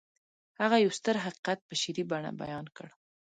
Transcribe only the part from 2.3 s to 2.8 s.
بيان